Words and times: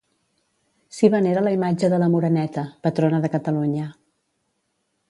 S'hi 0.99 1.09
venera 1.15 1.43
la 1.49 1.53
imatge 1.57 1.91
de 1.95 2.01
la 2.05 2.09
Moreneta, 2.15 2.65
patrona 2.89 3.21
de 3.27 3.33
Catalunya. 3.37 3.89